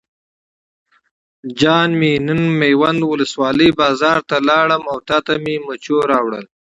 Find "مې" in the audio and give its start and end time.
1.99-2.11, 5.43-5.55